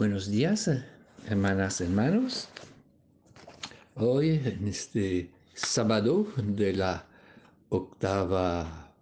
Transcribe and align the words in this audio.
Buenos 0.00 0.30
días, 0.30 0.70
hermanas, 1.28 1.78
hermanos. 1.82 2.48
Hoy, 3.96 4.40
en 4.42 4.66
este 4.66 5.28
sábado 5.52 6.26
de 6.38 6.72
la 6.72 7.04
octava 7.68 8.94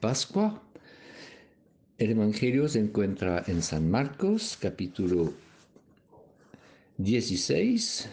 Pascua, 0.00 0.62
el 1.98 2.12
Evangelio 2.12 2.66
se 2.68 2.78
encuentra 2.78 3.44
en 3.48 3.62
San 3.62 3.90
Marcos, 3.90 4.56
capítulo 4.58 5.34
16, 6.96 8.08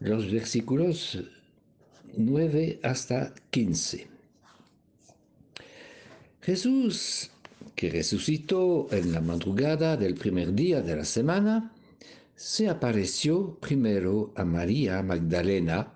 los 0.00 0.28
versículos 0.28 1.16
9 2.16 2.80
hasta 2.82 3.32
15. 3.50 4.08
Jesús 6.42 7.30
que 7.74 7.90
resucitó 7.90 8.88
en 8.90 9.12
la 9.12 9.20
madrugada 9.20 9.96
del 9.96 10.14
primer 10.14 10.54
día 10.54 10.80
de 10.80 10.96
la 10.96 11.04
semana, 11.04 11.72
se 12.34 12.68
apareció 12.68 13.58
primero 13.58 14.32
a 14.36 14.44
María 14.44 15.02
Magdalena, 15.02 15.92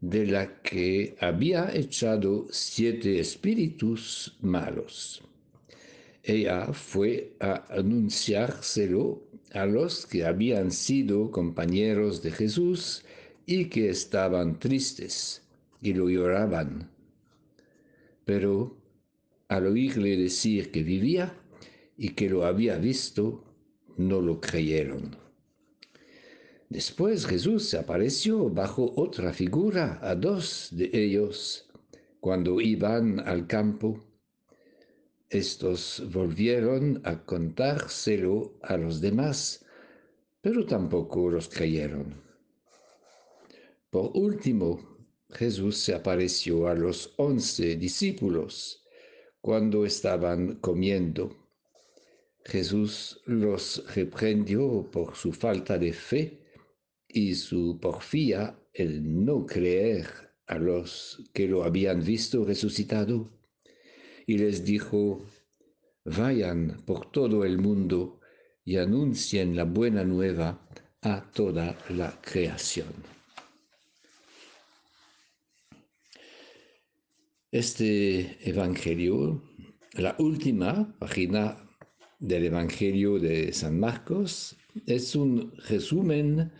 de 0.00 0.26
la 0.26 0.60
que 0.60 1.16
había 1.20 1.74
echado 1.74 2.46
siete 2.50 3.18
espíritus 3.18 4.36
malos. 4.42 5.22
Ella 6.22 6.72
fue 6.72 7.34
a 7.40 7.64
anunciárselo 7.70 9.22
a 9.52 9.64
los 9.64 10.04
que 10.06 10.26
habían 10.26 10.70
sido 10.70 11.30
compañeros 11.30 12.22
de 12.22 12.32
Jesús 12.32 13.04
y 13.46 13.66
que 13.66 13.88
estaban 13.88 14.58
tristes 14.58 15.42
y 15.80 15.94
lo 15.94 16.08
lloraban. 16.08 16.90
Pero 18.24 18.76
al 19.48 19.66
oírle 19.66 20.16
decir 20.16 20.70
que 20.70 20.82
vivía 20.82 21.34
y 21.96 22.10
que 22.10 22.28
lo 22.28 22.44
había 22.44 22.78
visto, 22.78 23.44
no 23.96 24.20
lo 24.20 24.40
creyeron. 24.40 25.16
Después 26.68 27.26
Jesús 27.26 27.68
se 27.68 27.78
apareció 27.78 28.50
bajo 28.50 28.92
otra 28.96 29.32
figura 29.32 30.00
a 30.02 30.14
dos 30.14 30.68
de 30.72 30.90
ellos 30.92 31.70
cuando 32.20 32.60
iban 32.60 33.20
al 33.20 33.46
campo. 33.46 34.04
Estos 35.28 36.02
volvieron 36.12 37.00
a 37.04 37.24
contárselo 37.24 38.58
a 38.62 38.76
los 38.76 39.00
demás, 39.00 39.64
pero 40.40 40.66
tampoco 40.66 41.30
los 41.30 41.48
creyeron. 41.48 42.22
Por 43.90 44.10
último, 44.14 44.98
Jesús 45.30 45.76
se 45.78 45.94
apareció 45.94 46.66
a 46.66 46.74
los 46.74 47.14
once 47.16 47.76
discípulos 47.76 48.83
cuando 49.44 49.84
estaban 49.84 50.54
comiendo. 50.54 51.36
Jesús 52.46 53.20
los 53.26 53.84
reprendió 53.94 54.88
por 54.90 55.16
su 55.16 55.34
falta 55.34 55.76
de 55.76 55.92
fe 55.92 56.40
y 57.06 57.34
su 57.34 57.78
porfía 57.78 58.58
el 58.72 59.22
no 59.26 59.44
creer 59.44 60.06
a 60.46 60.56
los 60.56 61.22
que 61.34 61.46
lo 61.46 61.62
habían 61.62 62.02
visto 62.02 62.42
resucitado, 62.42 63.30
y 64.26 64.38
les 64.38 64.64
dijo, 64.64 65.26
vayan 66.06 66.82
por 66.86 67.12
todo 67.12 67.44
el 67.44 67.58
mundo 67.58 68.20
y 68.64 68.78
anuncien 68.78 69.56
la 69.56 69.64
buena 69.64 70.04
nueva 70.04 70.66
a 71.02 71.30
toda 71.32 71.76
la 71.90 72.18
creación. 72.22 72.94
Este 77.54 78.36
Evangelio, 78.50 79.40
la 79.92 80.16
última 80.18 80.92
página 80.98 81.56
del 82.18 82.46
Evangelio 82.46 83.20
de 83.20 83.52
San 83.52 83.78
Marcos, 83.78 84.56
es 84.86 85.14
un 85.14 85.52
resumen 85.68 86.50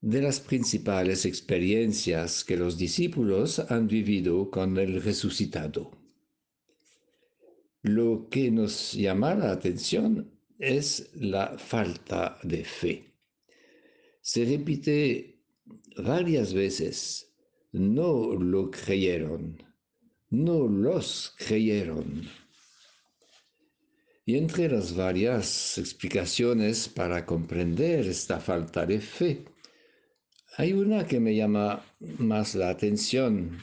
de 0.00 0.22
las 0.22 0.38
principales 0.38 1.26
experiencias 1.26 2.44
que 2.44 2.56
los 2.56 2.78
discípulos 2.78 3.58
han 3.68 3.88
vivido 3.88 4.48
con 4.48 4.78
el 4.78 5.02
resucitado. 5.02 5.90
Lo 7.82 8.28
que 8.30 8.52
nos 8.52 8.92
llama 8.92 9.34
la 9.34 9.50
atención 9.50 10.38
es 10.60 11.10
la 11.16 11.58
falta 11.58 12.38
de 12.44 12.64
fe. 12.64 13.12
Se 14.20 14.44
repite 14.44 15.42
varias 15.96 16.54
veces, 16.54 17.34
no 17.72 18.36
lo 18.36 18.70
creyeron 18.70 19.71
no 20.32 20.66
los 20.66 21.34
creyeron. 21.36 22.22
Y 24.24 24.38
entre 24.38 24.70
las 24.70 24.96
varias 24.96 25.76
explicaciones 25.76 26.88
para 26.88 27.26
comprender 27.26 28.06
esta 28.06 28.40
falta 28.40 28.86
de 28.86 29.00
fe, 29.00 29.44
hay 30.56 30.72
una 30.72 31.06
que 31.06 31.20
me 31.20 31.34
llama 31.36 31.84
más 32.18 32.54
la 32.54 32.70
atención. 32.70 33.58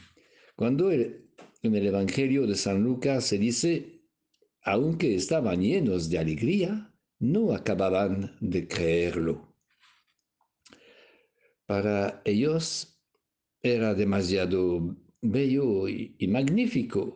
Cuando 0.54 0.92
en 0.92 1.24
el 1.62 1.86
Evangelio 1.86 2.46
de 2.46 2.54
San 2.54 2.84
Lucas 2.84 3.24
se 3.24 3.38
dice, 3.38 4.02
aunque 4.62 5.16
estaban 5.16 5.62
llenos 5.62 6.08
de 6.08 6.18
alegría, 6.18 6.94
no 7.18 7.52
acababan 7.52 8.36
de 8.40 8.68
creerlo. 8.68 9.56
Para 11.66 12.22
ellos 12.24 13.02
era 13.60 13.94
demasiado 13.94 14.96
bello 15.22 15.88
y, 15.88 16.16
magnífico 16.28 17.14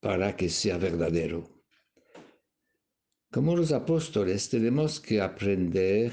para 0.00 0.36
que 0.36 0.48
sea 0.48 0.78
verdadero. 0.78 1.64
Como 3.30 3.56
los 3.56 3.72
apóstoles 3.72 4.50
tenemos 4.50 5.00
que 5.00 5.20
aprender 5.20 6.12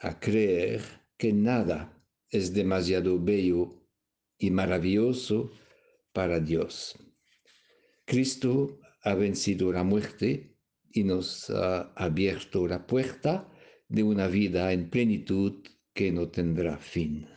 a 0.00 0.18
creer 0.18 0.80
que 1.18 1.32
nada 1.32 1.92
es 2.30 2.52
demasiado 2.54 3.18
bello 3.20 3.88
y 4.38 4.50
maravilloso 4.50 5.50
para 6.12 6.40
Dios. 6.40 6.96
Cristo 8.04 8.80
ha 9.02 9.14
vencido 9.14 9.72
la 9.72 9.82
muerte 9.82 10.56
y 10.92 11.04
nos 11.04 11.50
ha 11.50 11.92
abierto 11.94 12.66
la 12.66 12.86
puerta 12.86 13.52
de 13.88 14.02
una 14.02 14.28
vida 14.28 14.72
en 14.72 14.88
plenitud 14.88 15.62
que 15.92 16.12
no 16.12 16.28
tendrá 16.28 16.78
fin. 16.78 17.28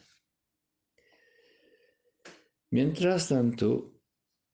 Mientras 2.72 3.30
tanto, 3.30 4.00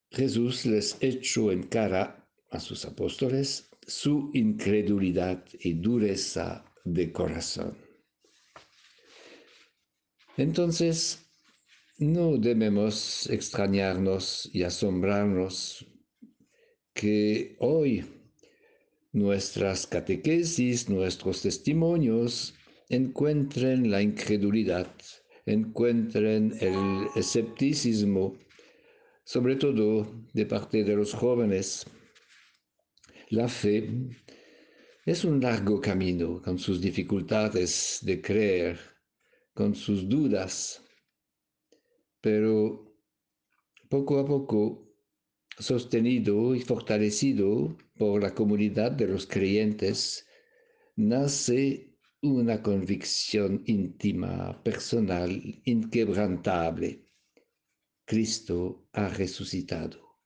Jesús 0.09 0.65
les 0.65 0.97
echó 1.01 1.51
en 1.51 1.63
cara 1.63 2.29
a 2.49 2.59
sus 2.59 2.85
apóstoles 2.85 3.69
su 3.85 4.31
incredulidad 4.33 5.43
y 5.59 5.73
dureza 5.73 6.63
de 6.85 7.11
corazón. 7.11 7.77
Entonces, 10.37 11.25
no 11.97 12.37
debemos 12.37 13.29
extrañarnos 13.29 14.49
y 14.53 14.63
asombrarnos 14.63 15.85
que 16.93 17.55
hoy 17.59 18.05
nuestras 19.11 19.87
catequesis, 19.87 20.89
nuestros 20.89 21.41
testimonios 21.41 22.53
encuentren 22.89 23.91
la 23.91 24.01
incredulidad 24.01 24.87
encuentren 25.45 26.53
el 26.59 27.07
escepticismo, 27.15 28.37
sobre 29.23 29.55
todo 29.55 30.07
de 30.33 30.45
parte 30.45 30.83
de 30.83 30.95
los 30.95 31.13
jóvenes. 31.13 31.85
La 33.29 33.47
fe 33.47 33.89
es 35.05 35.23
un 35.23 35.39
largo 35.39 35.79
camino 35.79 36.41
con 36.41 36.57
sus 36.57 36.81
dificultades 36.81 37.99
de 38.01 38.21
creer, 38.21 38.79
con 39.53 39.75
sus 39.75 40.09
dudas, 40.09 40.83
pero 42.21 42.97
poco 43.89 44.19
a 44.19 44.25
poco, 44.25 44.85
sostenido 45.57 46.55
y 46.55 46.61
fortalecido 46.61 47.77
por 47.97 48.21
la 48.21 48.33
comunidad 48.33 48.91
de 48.91 49.07
los 49.07 49.25
creyentes, 49.25 50.27
nace 50.95 51.94
una 52.31 52.61
convicción 52.61 53.63
íntima, 53.65 54.61
personal, 54.63 55.31
inquebrantable. 55.65 57.05
Cristo 58.05 58.87
ha 58.93 59.07
resucitado. 59.09 60.19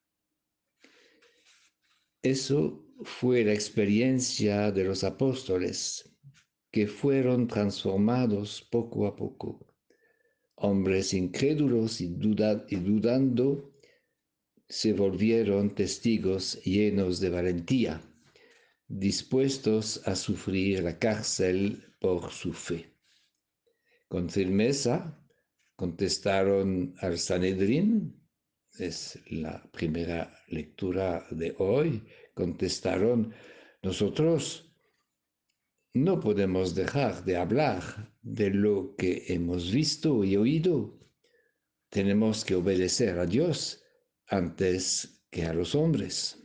Eso 2.22 2.86
fue 3.04 3.44
la 3.44 3.54
experiencia 3.54 4.72
de 4.72 4.84
los 4.84 5.04
apóstoles, 5.04 6.10
que 6.72 6.88
fueron 6.88 7.48
transformados 7.48 8.68
poco 8.70 9.08
a 9.08 9.16
poco. 9.16 9.74
Hombres 10.56 11.14
incrédulos 11.14 12.02
y, 12.02 12.06
y 12.06 12.76
dudando 12.76 13.74
se 14.68 14.94
volvieron 14.94 15.74
testigos 15.74 16.62
llenos 16.64 17.20
de 17.20 17.30
valentía 17.30 18.04
dispuestos 18.90 20.02
a 20.08 20.16
sufrir 20.16 20.82
la 20.82 20.98
cárcel 20.98 21.89
por 22.00 22.32
su 22.32 22.54
fe. 22.54 22.90
Con 24.08 24.30
firmeza 24.30 25.22
contestaron 25.76 26.96
al 27.00 27.18
Sanedrín, 27.18 28.20
es 28.78 29.20
la 29.30 29.62
primera 29.72 30.34
lectura 30.48 31.26
de 31.32 31.54
hoy, 31.58 32.04
contestaron, 32.34 33.34
nosotros 33.82 34.70
no 35.94 36.20
podemos 36.20 36.76
dejar 36.76 37.24
de 37.26 37.38
hablar 37.38 38.14
de 38.22 38.52
lo 38.52 38.96
que 38.96 39.26
hemos 39.28 39.72
visto 39.72 40.24
y 40.24 40.38
oído. 40.38 41.00
Tenemos 41.90 42.46
que 42.46 42.56
obedecer 42.56 43.18
a 43.20 43.26
Dios 43.26 43.84
antes 44.28 45.24
que 45.32 45.46
a 45.46 45.54
los 45.54 45.76
hombres. 45.76 46.38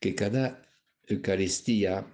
Que 0.00 0.14
cada 0.14 0.62
Eucaristía 1.06 2.06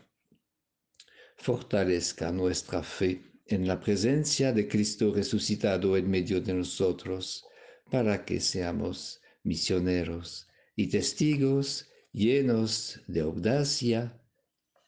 fortalezca 1.48 2.30
nuestra 2.30 2.82
fe 2.82 3.22
en 3.46 3.66
la 3.66 3.80
presencia 3.80 4.52
de 4.52 4.68
Cristo 4.68 5.14
resucitado 5.14 5.96
en 5.96 6.06
medio 6.06 6.42
de 6.42 6.52
nosotros, 6.52 7.42
para 7.90 8.22
que 8.26 8.38
seamos 8.38 9.22
misioneros 9.44 10.46
y 10.76 10.88
testigos 10.88 11.88
llenos 12.12 13.00
de 13.06 13.20
audacia 13.20 14.20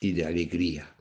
y 0.01 0.13
de 0.13 0.27
alegría. 0.27 0.95